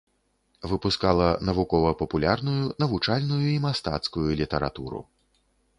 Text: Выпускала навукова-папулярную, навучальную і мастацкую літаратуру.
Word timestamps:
Выпускала 0.69 1.27
навукова-папулярную, 1.49 2.63
навучальную 2.85 3.41
і 3.53 3.55
мастацкую 3.69 4.29
літаратуру. 4.43 5.07